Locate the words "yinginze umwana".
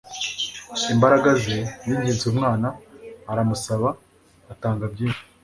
1.85-2.67